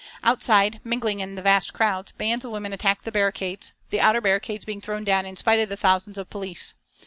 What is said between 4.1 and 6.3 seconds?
barricades being thrown down in spite of the thousands of